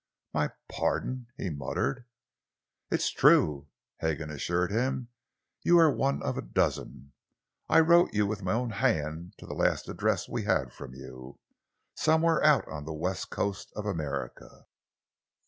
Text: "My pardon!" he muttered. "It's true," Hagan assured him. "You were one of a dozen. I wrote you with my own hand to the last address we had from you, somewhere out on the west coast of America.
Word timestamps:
"My 0.33 0.53
pardon!" 0.67 1.27
he 1.37 1.51
muttered. 1.51 2.07
"It's 2.89 3.11
true," 3.11 3.67
Hagan 3.99 4.31
assured 4.31 4.71
him. 4.71 5.09
"You 5.61 5.75
were 5.75 5.91
one 5.95 6.23
of 6.23 6.39
a 6.39 6.41
dozen. 6.41 7.13
I 7.69 7.81
wrote 7.81 8.11
you 8.11 8.25
with 8.25 8.41
my 8.41 8.53
own 8.53 8.71
hand 8.71 9.35
to 9.37 9.45
the 9.45 9.53
last 9.53 9.87
address 9.87 10.27
we 10.27 10.45
had 10.45 10.73
from 10.73 10.95
you, 10.95 11.37
somewhere 11.93 12.43
out 12.43 12.67
on 12.67 12.85
the 12.85 12.93
west 12.95 13.29
coast 13.29 13.71
of 13.75 13.85
America. 13.85 14.65